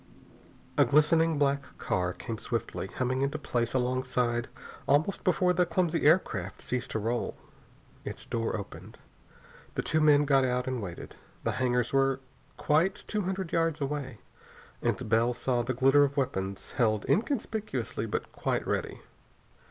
[0.79, 4.47] A glistening black car came swiftly, humming into place alongside
[4.87, 7.37] almost before the clumsy aircraft ceased to roll.
[8.03, 8.97] Its door opened.
[9.83, 11.17] Two men got out and waited.
[11.43, 12.19] The hangars were
[12.57, 14.17] quite two hundred yards away,
[14.81, 19.01] and Bell saw the glitter of weapons held inconspicuously but quite ready.